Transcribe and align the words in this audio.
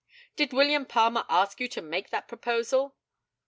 Did 0.35 0.51
William 0.51 0.87
Palmer 0.87 1.25
ask 1.29 1.59
you 1.59 1.67
to 1.67 1.79
make 1.79 2.09
that 2.09 2.27
proposal? 2.27 2.95